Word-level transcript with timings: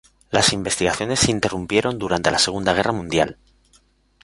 Las 0.31 0.51
investigaciones 0.51 1.19
se 1.19 1.29
interrumpieron 1.29 1.99
durante 1.99 2.31
la 2.31 2.39
Segunda 2.39 2.73
Guerra 2.73 2.91
Mundial. 2.91 3.37